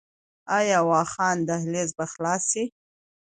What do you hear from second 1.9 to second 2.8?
به خلاص شي؟